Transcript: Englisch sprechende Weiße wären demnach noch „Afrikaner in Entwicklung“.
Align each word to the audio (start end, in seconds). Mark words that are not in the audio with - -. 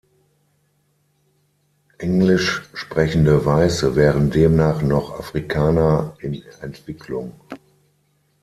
Englisch 1.99 2.63
sprechende 2.73 3.45
Weiße 3.45 3.95
wären 3.95 4.31
demnach 4.31 4.81
noch 4.81 5.11
„Afrikaner 5.19 6.17
in 6.21 6.41
Entwicklung“. 6.61 7.33